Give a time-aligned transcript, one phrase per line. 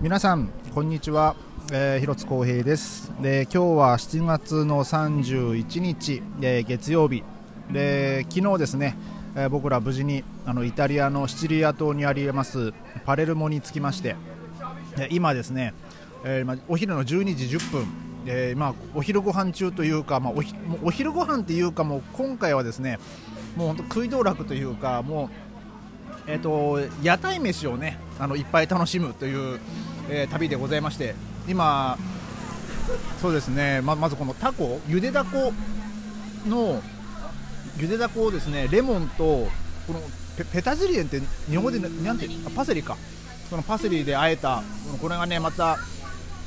[0.00, 1.34] 皆さんこんにちは、
[1.72, 3.12] えー、広津光平です。
[3.20, 7.24] で今日は7月の31日、えー、月曜日。
[7.72, 8.96] で昨日ですね、
[9.34, 12.72] えー、僕ら無事にあのイタリアのシチリア島にあります
[13.06, 14.14] パレルモに着きまして
[15.10, 15.74] 今ですね、
[16.24, 17.86] えー、お昼の12時10分
[18.26, 22.98] えー、まあ、お昼ご飯中というか、まあ、おひお昼ご飯っていうかもう今回はですね
[23.56, 25.30] もう本当食い道楽というかも
[26.26, 29.60] う、えーと、屋台飯をねあのいっぱい楽しむという、
[30.10, 31.14] えー、旅でございまして
[31.48, 31.98] 今、
[33.20, 35.52] そうですねままずこのタコゆでだこ
[36.46, 36.82] の
[37.78, 39.48] ゆでだこをですねレモンと
[39.86, 40.00] この
[40.36, 42.18] ペペタジリエンって日本語でなん。
[42.18, 42.96] てパセリか。
[43.48, 44.62] そのパセリで和えた
[45.00, 45.78] これがねまた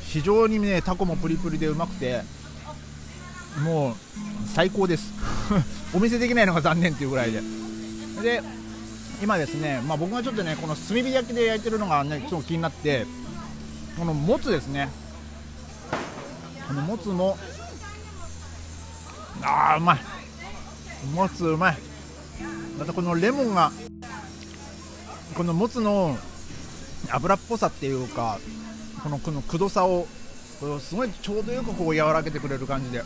[0.04, 2.22] 非常にねタコもプリプリでうまくて
[3.64, 3.96] もう
[4.48, 5.12] 最高です。
[5.94, 7.42] お見せできないのが残念っていうぐらいで。
[8.22, 8.44] で
[9.22, 13.06] 今ですね、まあ、僕がちょっとねこの炭火焼きで焼いてるのがねちょっと気になって
[13.98, 14.90] このもつですね。
[16.68, 17.38] このもつも
[19.44, 20.00] あーうまい。
[21.14, 21.78] もつうまい。
[22.80, 23.72] またこのレモンが
[25.36, 26.18] このもつの
[27.10, 28.40] 油っぽさっていうか
[29.04, 30.08] このこのくどさを
[30.80, 33.04] すごいちょうどよくこう和らげてくれる感じで。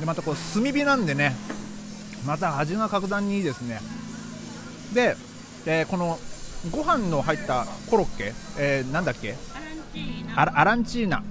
[0.00, 1.34] でまたこう炭火なんでね
[2.26, 3.80] また味が格段にいいですね。
[4.94, 5.16] で、
[5.66, 6.18] えー、この
[6.70, 9.34] ご飯の入ったコロッケ、えー、なんだっけ？
[10.34, 11.22] アランチーナ。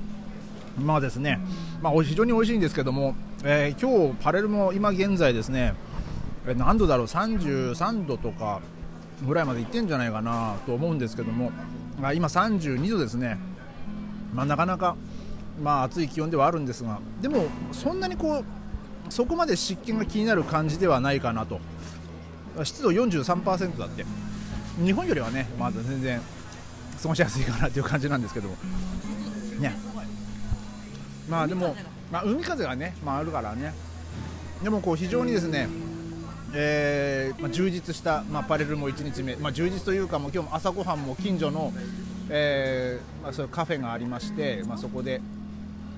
[0.77, 1.39] まあですね、
[1.81, 5.73] まあ、非常に美味しいんですけども、えー、今日パレルも今現在ですね
[6.55, 8.61] 何度だろう？33度とか
[9.25, 11.51] ぐらいまでいってんじゃないかなと思うんですけども
[12.15, 13.37] 今32度ですね。
[14.33, 14.95] まあ、なかなか、
[15.61, 18.45] まあ、暑い気温ではあるんですがでもそんなにこ
[19.09, 21.59] うそこまで湿気が気になる感じではないかなと。
[22.63, 24.05] 湿度43%だって。
[24.83, 26.21] 日本よりはねまだ全然
[27.01, 28.49] 過ごしやすいかなという感じなんですけど。
[29.59, 29.75] ね。
[31.29, 31.75] まあでも、
[32.11, 33.73] まあ、海風がね、まあ、あるからね。
[34.63, 35.67] でもこう非常にですね
[36.53, 41.71] えーまあ、充実した、まあ、パレルも1日目、まあ、充実というかもう今日も朝ごはんも近所の、
[42.29, 45.21] えーまあ、そういうカフェがありまして、まあ、そこで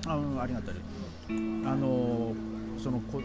[0.06, 0.74] あ,、うん、ありがたい。
[1.26, 2.34] あの
[2.78, 3.22] そのこ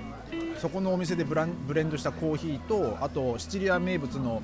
[0.57, 4.41] そこのお店でブランブレンドしたコーヒーとあとシチリア名物の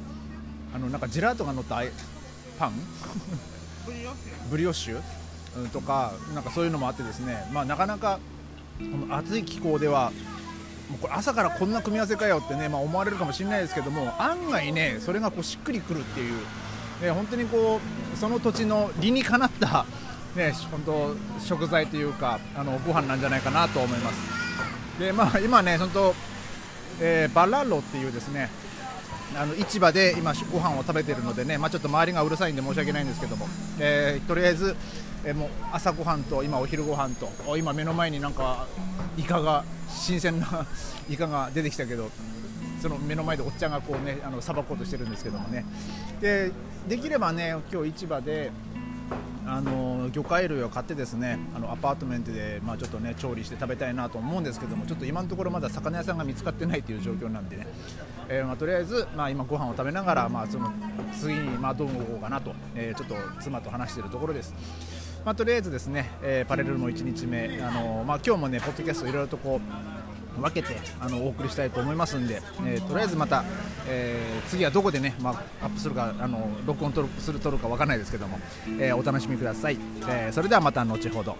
[0.75, 1.77] あのなんかジェラートが乗った
[2.57, 2.73] パン？
[4.49, 5.01] ブリオッシュ、
[5.71, 8.19] とかなんかそういうのもあってですね、まあ、なかなか
[8.79, 10.11] この暑い気候では
[10.89, 16.33] もうこれ朝からこんな組み合わせかよってね、まあ、思われるかもしれないですけども案外ねそれがこうしっくりくるっていう、
[17.01, 17.79] ね、本当にこ
[18.13, 19.85] うその土地の理にかなった、
[20.35, 24.99] ね、本当食材というかあのご飯なんじゃないかなと思います。
[24.99, 26.15] で、まあ、今ね本当、
[27.01, 28.49] えー、バラロっていうですね
[29.33, 33.47] あの市場で今ご飯を食べているのでね、まあ、ちょっと周りがうるさいんで申し訳ないんですけども、
[33.79, 34.75] えー、とりあえず、
[35.25, 38.67] えー、もう朝ごはんと今お昼ご飯と今目の前になんか
[39.17, 40.67] イカが新鮮な
[41.09, 42.09] イカが出てきたけど
[42.81, 45.65] その目の前でおっちゃんがこうねあのさばこうとしてるんですけどもね。
[46.21, 46.51] で
[46.87, 48.51] できればね今日市場で
[49.47, 57.67] あの魚介類を買ってですねあのアパートメントで、まあ、ちょっとね調理して食べたいなと思うんですけどもちょっと今のところまだ魚屋さんが見つかってないという状況なんでね、
[58.27, 60.73] えー、まあ、とりあえず、まあ、今ご飯を食べながら、まあ、その
[61.19, 64.53] 次にまあどう動こうかなと、えー、ちょっと妻と話しているところです。
[65.23, 70.04] まあ、とりあえずですね、えー、パレルも1日目、あのまあ、今日もねポッドキャストいろいろとこう
[70.41, 73.43] 分けてあのお送りしたいと思いますんで、えー、とりあえずまた、
[73.87, 75.31] えー、次はどこでね、ま
[75.61, 78.39] あ、アップするかあの録音する撮るか分からないですけども、
[78.79, 81.35] えー、お楽しみください、え、それではまた後ほど。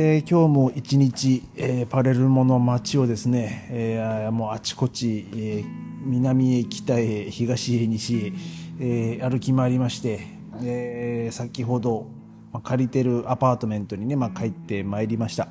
[0.00, 5.64] えー、今日も一日、えー、パレルモの街をですね、えー、もうあちこち、えー、
[6.04, 8.32] 南へ北へ東へ西へ、
[8.78, 10.20] えー、歩き回りまして、
[10.62, 12.06] えー、先ほど、
[12.52, 15.48] まあ、借りてるアパートメントにね、まあ、帰ってまいりました。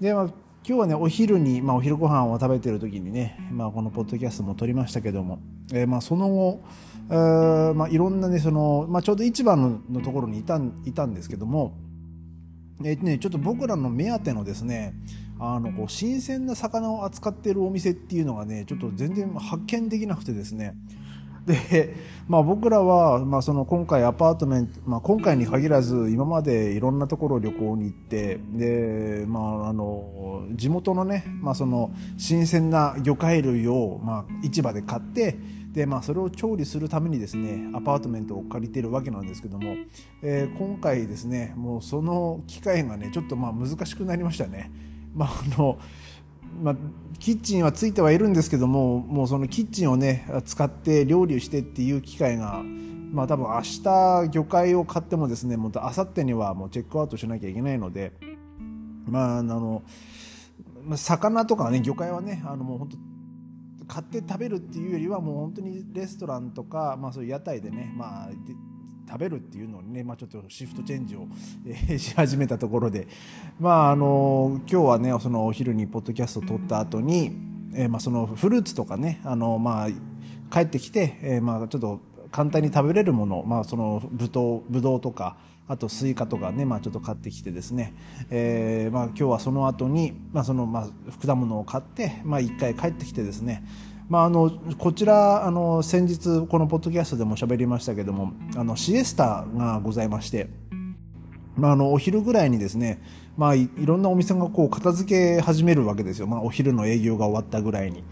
[0.00, 0.34] で、まあ、今
[0.64, 5.40] 日はねお昼に、まあ、お昼ご飯を食べてる時にね、まあ、このポッドキャストも撮りましたけども、
[5.74, 6.62] えーまあ、その後
[7.10, 11.74] あまあ、いろんなねその、まあ、ちょうど市場ののところにいたいたんですけども
[12.80, 14.94] ね、ちょっと僕らの目当てのですね
[15.38, 20.74] あのこう新鮮な魚を扱ってるお店っていうのがねちょっと全然発見できなくてですね。
[21.46, 21.96] で、
[22.28, 35.38] まあ、僕らは、まあ、その今回アパートメント、まあ、今回に限らず今までいろんなところ旅行に行ってで、まあ、あの地元のね、まあ、その新鮮な魚介類を、まあ、市場で買って
[35.72, 39.76] でまあそれを調理するためにですねアパートメントを借りてるわけなんですけども、
[40.22, 44.70] えー、今回ですねもうその機会がねちょっとまあ難しくなりましたね。
[45.14, 45.78] まああの
[46.62, 46.76] まあ、
[47.20, 52.60] キッチンはついてはいるんですけどももうそのキッチンをね使って料理をしてっていう機会が
[53.12, 58.12] まあ多分明日魚介を買ってもですねもう明後日にはもうチェックアウトしなきゃいけないので
[59.06, 59.82] まああの
[60.96, 62.96] 魚とかね魚介はねあのもう本当
[63.90, 68.28] 買って食べるっていうよりはもう本当にレストランとか、まあ、そういう屋台でね、まあ、
[69.08, 71.26] 食べるっていうのにね、まあ、ちょっとシフトチェンジを、
[71.66, 73.08] えー、し始めたところで、
[73.58, 77.32] まあ、あの今日はねそのお昼にポッドキャストを撮った後に、
[77.74, 79.88] えー、まあそのフルーツとかねあの、まあ、
[80.52, 85.36] 帰ってきて、えー、まあちょっと簡単に食べれるもの、まあ、そのぶどうぶどうとか
[85.68, 87.94] あとスイカとかね、まあ、ちょっと買ってきてですね、
[88.28, 93.64] えーまあ、今日はその後に、まあそのまあ、果物を買って、まあ、1回帰ってきてですね。
[94.08, 100.48] まあ、あのこちらあの先日このポッドキャストでも喋りましたけどもあのシエスタがございまして、
[101.54, 103.00] まあ、あのお昼ぐらいにですね、
[103.36, 108.02] まあ、いろんなお店がこう片付け始めるわけですよ、まあ、お昼の営業が終わったぐらいに。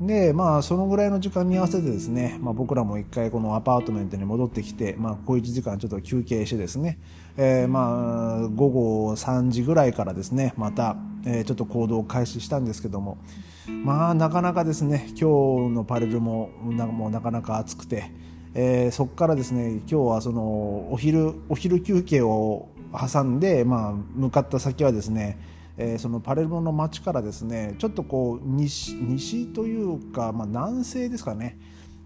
[0.00, 6.98] でまあそのぐらいの時間に合わせてですね、まあ、僕らも一回このアパートメントに戻ってきて、まあ、小1時間ちょっと休憩してですね、
[7.36, 10.96] えー、まあ午後3時ぐらいからですねまた、
[11.26, 13.18] えー、ちょっと行動を開始したんですけども
[13.66, 18.12] まあなかなかですね今日のパレルもなもうなかなか暑くて、
[18.54, 31.56] えー、そこからですね今日はそのお昼お昼休憩を挟んで、まあ、向かった先はですねえー、そのパレルモの町からですねちょっとこう西西というか、まあ、南西ですかね、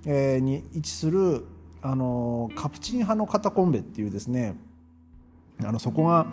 [0.06, 1.44] えー、に位置する
[1.80, 4.56] あのカプチン派のカタコンベっていうですね
[5.64, 6.26] あのそこが、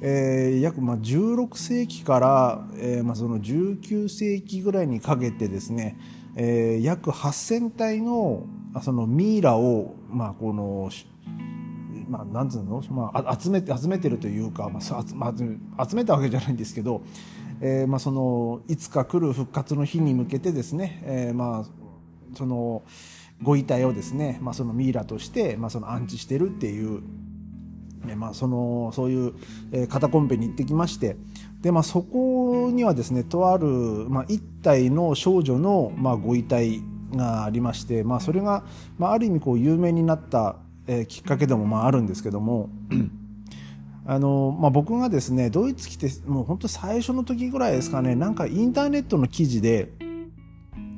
[0.00, 5.98] えー、約まあ16世紀から、えーまあ、その19世紀ぐらいにかけてですね、
[6.36, 8.46] えー、約8000体の
[8.82, 10.90] そのミイラを、まあ、この
[12.12, 15.34] まあ、なんつうの、まあ、集めて集めてるというか、まあま
[15.78, 17.00] あ、集めたわけじゃないんですけど、
[17.62, 22.82] えーまあ、そのいつか来る復活の日に向けてですね、えー、まあその
[23.40, 27.02] ご遺体をですね、まあ、そのミイラとして、まあ、その安置してるっていう、
[28.08, 29.32] えー、まあ、そのそういう、
[29.72, 31.16] えー、カタコンペに行ってきまして
[31.62, 36.82] で、まあ、そこにはですねとある、まあ、一体の少女の、まあ、ご遺体
[37.14, 38.64] がありまして、まあ、それが、
[38.98, 40.56] まあ、ある意味こう有名になった
[40.86, 42.70] え、きっかけでもまああるんですけども
[44.06, 49.92] あの、まあ、僕がですねドイツ来てもう本当最初の時ぐらいですかねなんかインターネットの記事で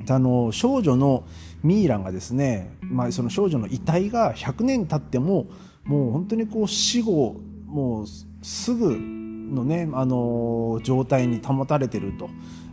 [0.08, 1.24] あの少女の
[1.62, 5.46] ミイラがですね、まあ、その少女の遺体が100年経っても
[5.84, 7.36] もう本当にこう死後
[7.66, 8.06] もう
[8.42, 12.28] すぐのねあの状態に保たれてると、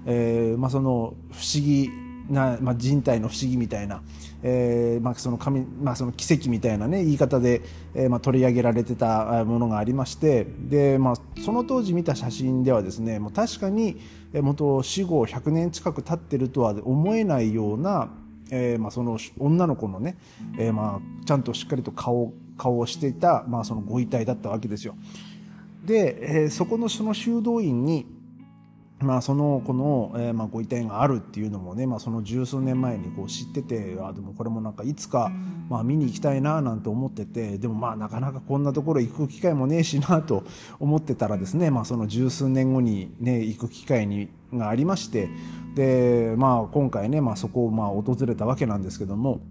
[0.05, 1.89] えーまあ、その不思議
[2.31, 4.01] な、まあ、人体の不思議みたいな、
[4.43, 7.61] えーまあ、その神、まあ、その奇跡みたいな、ね、言い方で、
[7.93, 13.97] えーまあ、取り上げられてたものがありましてで、まあ、その当時見た写真ではですねもう確かに
[14.33, 18.09] 元死後100年近く経ってるとは思えないような、
[18.49, 20.17] えーまあ、その女の子のね、
[20.57, 24.95] えーまあ、ちゃんとしっかりと顔顔をしていた、まあ、そのご遺体だったわけですよ。
[25.83, 28.05] で、えー、そこのその修道院に
[29.03, 35.31] まあ、その子の、えー、まあご遺体があるっていうのもね、まあ、その十数年前にこう知っててあでもこれもなんかいつか、
[35.69, 40.43] まあ、見に行きたいななんて思っててでもまあなかなかこんなところ行く機会もねえしなと
[40.79, 45.29] 思ってたらですね、まあ、その十数年後に、ね、行く機会にがありまして
[45.75, 49.41] で、まあ、今回ね、まあ、そこをまあ訪れたわけなんですけども。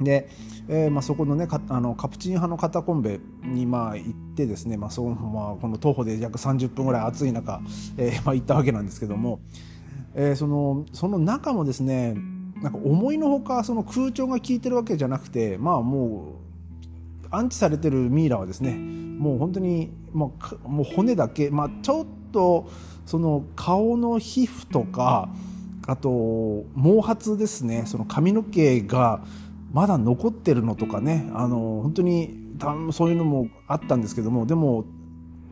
[0.00, 0.28] で、
[0.68, 7.60] えーまあ、そこのねあのカプチン派のカタコンベにまあ行ってですね、まあそまあ、この徒歩で約30分ぐらい暑い中、
[7.96, 9.40] えーまあ、行ったわけなんですけども、
[10.14, 12.14] えー、そのその中もですね
[12.62, 16.40] なんか思いのほかその空調が効いてるわけじゃなくてまあも
[17.24, 22.70] う安置されてるミイラはですねもう本当に、まあ、もう骨だけ、まあ、ちょっと
[23.06, 25.28] その顔の皮膚とか
[25.86, 29.22] あと毛髪ですねその髪の毛が
[29.72, 32.46] まだ残ってるのとかねあの本当に
[32.92, 34.84] そういうのもあったんですけどもでも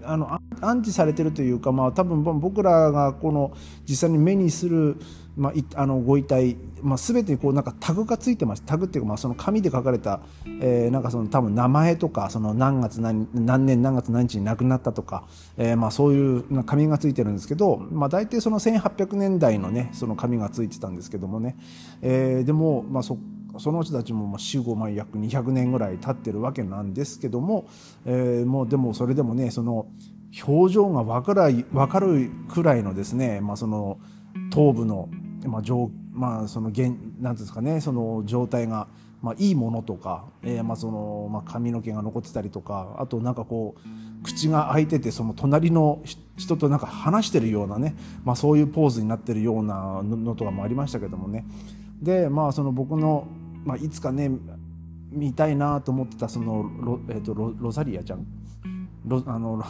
[0.06, 3.52] あの安置されてるというか、まあ、多分僕らがこの
[3.88, 4.96] 実際に目にする、
[5.36, 10.20] まあ、あのご遺体、まあ、全てにこうなんかタグがついてますタグっていうか、まあ、その紙で書かれた、
[10.60, 15.24] えー、なんかその多分名前とかその何月何何年何月何日に亡くなったとか、
[15.56, 21.56] えー、まあそういう紙がついてるんですけど、まあ、大体その1800年代のねその紙がついてたんですけどもね、
[22.02, 23.18] えー、でも、まあ、そ
[23.58, 27.66] その人たちも死後まあ約200年ぐらい経ってるわけなんですけども、
[28.06, 29.86] えー、もうでもそれでもねその
[30.46, 33.98] 表情が分から分かるくらいのですね、まあ、その
[34.50, 35.08] 頭部の、
[35.46, 38.88] まあ上まあ、その現なんですかねその状態が、
[39.22, 46.02] まあ、いいものとか、えーまあそのまあ、髪の毛が残ってたりとかあとなんかこう口が開いててその隣の
[46.36, 47.94] 人となんか話してるようなね、
[48.24, 51.44] まあ、そういうポーズになってるようなのとかもありましたけどもね。
[52.02, 53.26] でまあその僕の、
[53.64, 54.30] まあ、いつかね
[55.10, 58.26] 見たいなと思ってたそのロ,、えー、とロロザリアちゃん？
[59.06, 59.62] ロあの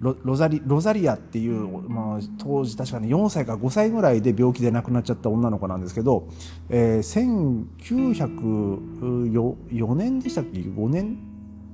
[0.00, 6.28] ロロザリロザリアっていう、まあ、当時確かに4歳か5歳ぐらいで病気で亡くなっちゃった女の子なんですけど、
[6.68, 11.18] えー、1904年でしたっけ？5年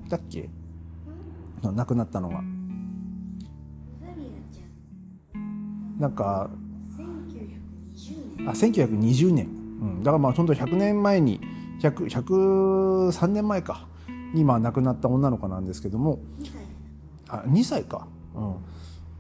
[0.09, 0.49] だっけ？
[1.63, 2.43] 亡くなったのが。
[5.99, 6.51] なんか
[8.47, 9.49] あ1920年、う
[9.85, 11.41] ん、だからまあ本当100年前に
[11.81, 13.87] 100 103年前か。
[14.33, 16.21] にまあ亡くなった女の子なんですけども。
[17.29, 18.07] あ2歳か。
[18.35, 18.55] うん。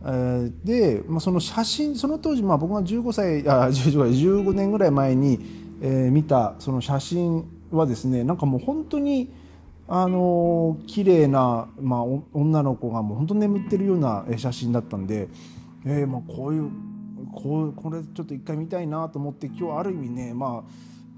[0.03, 5.39] えー、で、まあ、その写真その当時、まあ、僕が15歳あ15年ぐらい前に、
[5.83, 9.31] えー、見たその写真はですねなんかもう本当に
[9.89, 12.03] あの綺麗なまあ
[12.33, 15.29] 女の子がもう本当眠ってるような写真だったんで、
[15.85, 16.71] えー、まあこういう
[17.35, 20.71] こうこれちょっと一回見たいなと思って今日ある意味ねまあ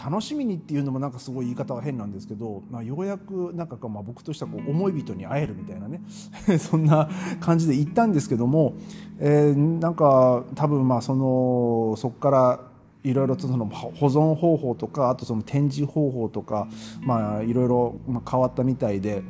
[0.04, 6.00] 楽しみにっていうのもなんかすごい言い方は変なんですけど、まあ、ようやくなんかまあ僕としてはこう思い人に会えるみたいなね。
[6.58, 7.08] そんな
[7.40, 8.74] 感じで行ったんですけども、
[9.18, 12.60] えー、なんか多分まあそのそこから
[13.04, 16.68] いろいろとその保存方法とかあとその展示方法とか
[17.00, 17.96] まあいろいろ
[18.28, 19.22] 変わったみたいで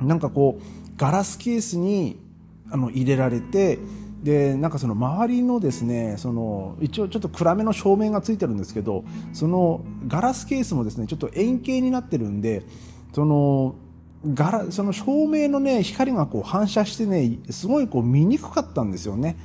[0.00, 2.18] なんかこうガラスケースに
[2.70, 3.78] あの入れられて
[4.22, 12.62] でなんかその周りのですねその一応ちょっと暗めの照明がついてるんですけどそのガラスケースもですねちょっと円形になってるんで
[13.14, 13.76] その
[14.34, 19.36] ガラその照明のね光がこう反射してねすごいこう見にくかったんですよね。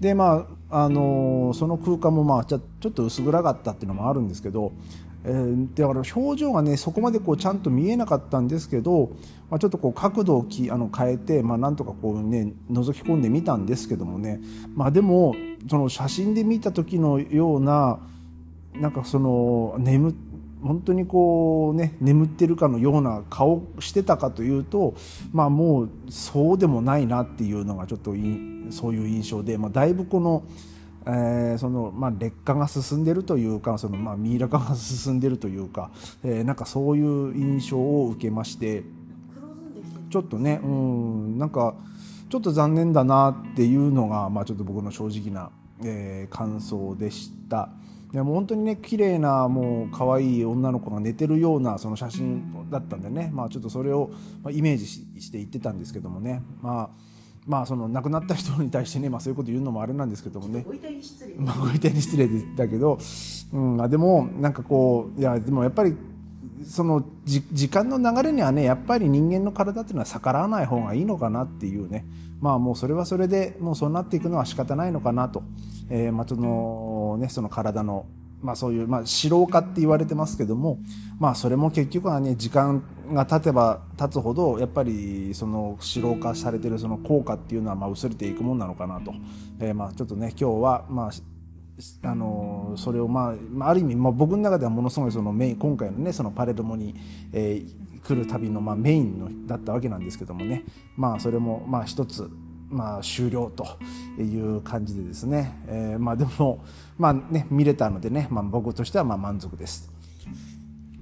[0.00, 2.62] でまああのその空間もまあちょっ
[2.92, 4.72] と薄暗かったっていうのもあるんですけど
[5.24, 9.10] えー、だから表情がねそこまでこうちゃんと見えなかったんですけど、
[9.50, 14.40] まあ、ちょっとこう角度をきあの変えて、まあ、なんとかこうね覗き込んでみたんですけどもね、
[14.74, 15.34] まあ、でも
[15.68, 17.98] その写真で見た時のような
[18.74, 20.14] なんかその眠
[20.62, 24.94] 本当にこうね眠ってるかのような顔してたかというと
[25.32, 28.12] まあもうそうでもないなっていうのがちょっと
[28.70, 30.44] そういう印象で、まあ、だいぶこの。
[31.06, 35.90] えー、そのまあ、劣化が進んでるというかその、まあ、ミイラ化が進んでるというか、
[36.22, 38.84] えー、なんかそういう印象を受けまして
[40.10, 41.74] ちょっとねうんなんか
[42.28, 45.50] ちょっと残念だなっていうのが、まあ、ちょっと僕の正直な、
[45.82, 47.70] えー、感想でした。
[48.12, 54.10] でも本当にね綺麗なもう可愛い女の子が寝てるようなその写真だったんでね、まあ、ちょっとそれを
[54.50, 57.10] イメージして言ってたんですけどもねまあ
[57.46, 60.64] まあその亡くなった人に対してね、 まあ、そういうこと言うのもあれなんですけどもね。
[60.66, 62.98] ご遺体に失礼、まあ、ご遺体に失礼だけど、
[63.52, 65.96] うん、あでもなんかこういやでもやっぱり
[66.64, 72.04] そのじ時間の流れにはねやっぱり人間の体っていうのは逆らわない方がいいのかなっていうね。
[72.40, 75.42] まあもうそれはそれでもうそうなっていくのは仕方ないのかなと、
[75.90, 78.06] えー、まあそのねその体の
[78.42, 80.78] まあそういう、まあ、指導化って言われてますけども、
[81.18, 82.82] まあそれも結局はね、時間
[83.12, 89.12] が経てば経つほど、やっぱりその指導化されてるその効果っていうのはまあ薄れていくもんなのかなと。
[89.58, 91.10] えー、まあちょっとね、今日はまあ、
[92.02, 96.94] あのそれをまあ、ある意味、まあ、僕の中ではものすごいそのメイン今回のねそのパレルモに、
[97.32, 100.64] えー、来る旅のまあメインのだったわけなんですけどもね
[100.96, 102.30] まあそれもまあ一つ
[102.70, 103.66] まあ、終了と
[104.22, 106.64] いう感じでですね、えー、まあでも、
[106.96, 109.90] まあね、見れたのでね、まあ、僕としてはまあ満足です。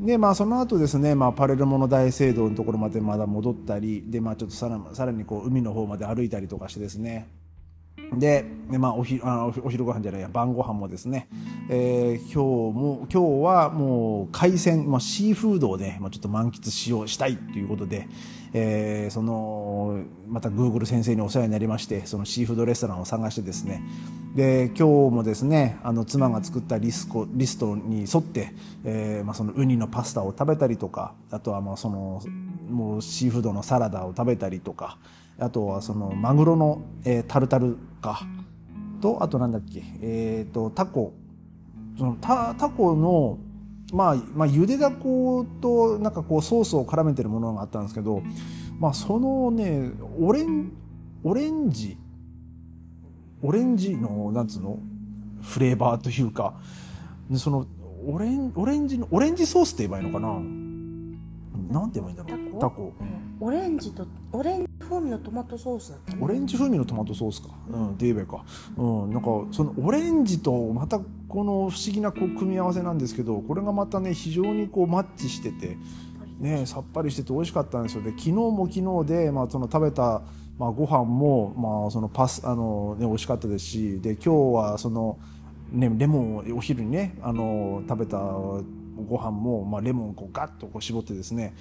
[0.00, 7.26] でまあその後ですね、まあ、パレルモの大聖堂のところまでまだ戻ったりで、まあ、ちょっとさらさらにこう海の方まで歩いたりとかしてですね
[8.12, 11.28] で、まあ、おひあお昼ご飯じゃないや晩ご飯もですね、
[11.68, 18.08] えー、今日も今日はもう海鮮、まあ、シーフードをね、まあ、ちょっと満喫しようしたいということで、
[18.52, 23.82] えー、そのまたグーグル先生にお世話になりましてそのシーフードレストランを探してですね
[24.34, 28.52] で今日もですねあの妻が作ったリスコリストに沿って、
[28.84, 32.22] えーまあ、そのウニのパスタを食べたりとかあとはまあその
[32.68, 34.98] もうシーフードのサラダを食べたりとか
[35.38, 38.23] あとはそのマグロの、えー、タルタルか。
[39.00, 39.83] とあとなんだっけ。
[40.02, 41.14] えっ、ー、とタコ。
[41.97, 43.38] そのタタコの
[43.92, 48.23] まあ、まあ、ゆでだことなんかこうソースを絡めてるものがあったんですけど、
[48.78, 49.90] まあ、そのね
[50.21, 50.73] オレン
[51.25, 51.97] オレンジ
[53.42, 54.78] オレンジのなんつうの？
[55.42, 56.54] フレーバーというか。
[57.37, 57.66] その
[58.07, 60.67] オレンオレンジのオレンジソースって言えばいいのかな？
[61.70, 62.60] なんて言えばいいんだろう。
[62.60, 68.44] タコ、うん、オレンジとオレンジ風味のトマトソースだったねオレンジ風味のトマトソースか、うん、って言えばいいか、
[68.76, 70.98] うん、なんかそのオレンジとまた
[71.28, 75.76] この不思議なこう組み合わせなんですけどこれがまたね非常にこうマッチしてて、
[76.40, 78.02] ね、さっぱりしてて美味しかったんですよ。
[78.02, 80.22] で昨日も昨日で、まあ、その食べた、
[80.58, 85.18] まあ、ご飯も、まあ、そのパスあの、ね、美味しかったですしで今日はその、
[85.70, 88.18] ね、レモンをお昼にねあの食べた
[89.02, 91.55] ご飯も、まあ、レモンをこうガッとこう絞ってですね。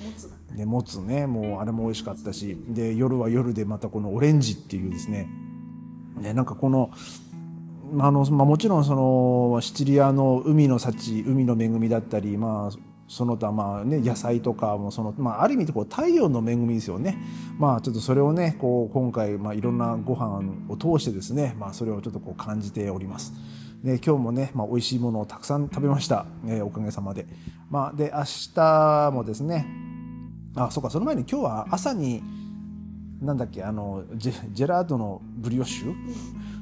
[0.66, 1.28] もつね。
[1.28, 2.58] もうあれも美味しかったし。
[2.68, 5.30] で夜は夜でまたこのオレンジっていうですね。
[6.20, 6.92] ねなんかこの
[8.00, 12.78] あの、まあ、もちろんそのシチリアの海の幸海の恵みだったりまあ
[13.08, 17.18] その他まあね野菜とかもその、まあ、ある意味でこう太陽の恵みですよね。
[17.58, 23.34] まあちょっとそれをねこう今回まあいろんなご飯を通してですねまあそれをちょっとこう感じております。
[23.84, 27.28] で今日もね、まあ、美味しいものをたくさん食べました、えーおかげさまで。
[27.70, 28.24] まあ、で明
[28.56, 29.68] 日もですね。
[30.56, 32.24] あそうかその前に今日は朝に
[33.22, 35.94] なんだっけあのジェジェラートのブリオッシュ、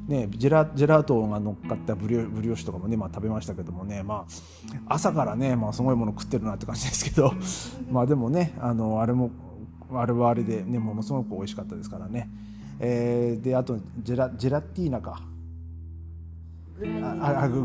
[0.07, 4.25] ね、ジェラジェラートが乗っかったブリオブリオッシュとかもね、まあ、食べましたけどもね、ま
[4.88, 7.34] あ、朝からね、まあ、すごいもの食ってるなって感じですけど。
[7.89, 9.31] まあでもねあのあれも
[9.93, 12.29] あれはあれで、ね、ものすごく美味しかったですからね、
[12.79, 15.22] えーであとジェラジェラティーナか。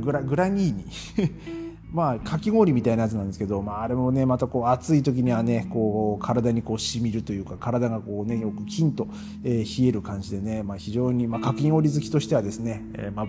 [0.01, 0.85] グラグラニーニ
[1.93, 9.09] まあかき氷みたいなやつなんですけど、まあ、あれもねまたこう暑い時にはねこう体にこうしみるというか体がこうねよくキンと、
[9.43, 13.27] えー冷える感じでね、まあ、非常に、まあ、かき氷好きとしてはですね、えーまあ、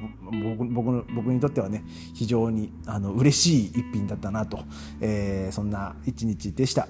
[0.58, 1.84] 僕僕僕にとってはね
[2.14, 4.60] 非常にあの嬉しい一品だったなと、
[5.00, 6.88] えーそんな一日でした。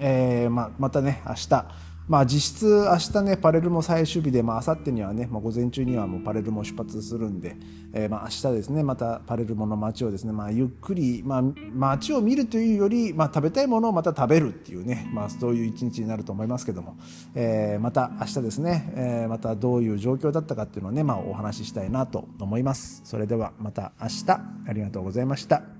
[0.00, 1.66] えーまあ、またね明日
[2.06, 7.56] まあ実質明日ねパレルモ最終日でまあ明後日にはね、まあ、午前中にはもうパレルモ出発するんで、
[7.92, 11.42] えーまあ明日ですねまたパレルモの街をですねまあゆっくりまあ
[11.72, 16.96] 街を見るというよりまあ食べたいものをまた食べるっていうねまあそういう一日になると思いますけども、
[17.34, 23.00] えーまた明日ですね、えーまたどういう状況だったかっていうのをねまあお話ししたいなと思います。
[23.04, 24.30] それではまた明日。
[24.66, 25.73] ありがとうございました。